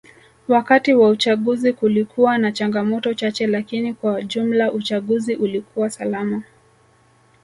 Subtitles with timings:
[0.47, 6.43] Wakati wa uchaguzi kulikuwa na changamoto chache lakini kwa jumla uchaguzi ulikuwa salama